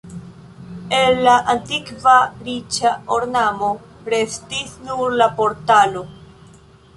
El 0.99 1.17
la 1.27 1.35
antikva 1.53 2.13
riĉa 2.47 2.93
ornamo 3.17 3.69
restis 4.15 4.73
nur 4.89 5.15
la 5.21 5.29
portalo. 5.43 6.05